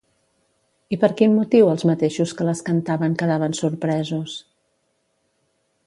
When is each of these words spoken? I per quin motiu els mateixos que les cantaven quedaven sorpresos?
I 0.95 0.97
per 1.03 1.09
quin 1.19 1.35
motiu 1.41 1.69
els 1.73 1.85
mateixos 1.89 2.33
que 2.39 2.47
les 2.49 2.65
cantaven 2.71 3.19
quedaven 3.23 3.55
sorpresos? 3.61 4.41